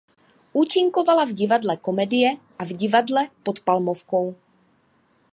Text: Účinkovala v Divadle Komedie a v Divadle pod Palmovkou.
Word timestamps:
Účinkovala 0.61 1.23
v 1.29 1.35
Divadle 1.45 1.75
Komedie 1.85 2.29
a 2.59 2.63
v 2.65 2.71
Divadle 2.81 3.23
pod 3.45 3.57
Palmovkou. 3.67 4.25